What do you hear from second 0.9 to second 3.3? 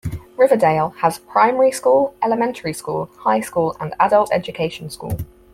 has a primary school, elementary school,